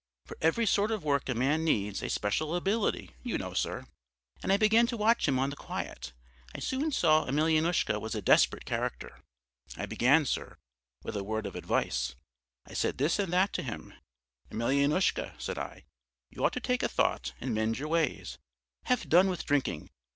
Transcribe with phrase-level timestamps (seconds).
[0.25, 3.85] For every sort of work a man needs a special ability, you know, sir.
[4.41, 6.11] And I began to watch him on the quiet;
[6.55, 9.21] I soon saw Emelyanoushka was a desperate character.
[9.77, 10.57] I began, sir,
[11.03, 12.15] with a word of advice:
[12.65, 13.93] I said this and that to him.
[14.49, 15.83] 'Emelyanoushka,' said I,
[16.31, 18.39] 'you ought to take a thought and mend your ways.
[18.85, 19.91] Have done with drinking!